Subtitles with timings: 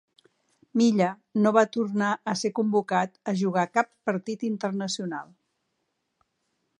[0.81, 1.09] Milla
[1.43, 5.31] no va tornar a ser convocat a jugar cap partit internacional.